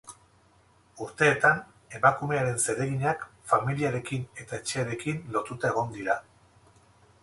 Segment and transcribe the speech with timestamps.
[1.07, 1.61] Urteetan
[1.99, 6.19] emakumearen zereginak familiarekin eta etxearekin lotuta egon dira.